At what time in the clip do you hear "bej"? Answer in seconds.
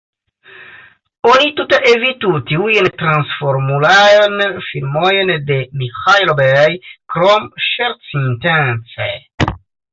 6.43-6.67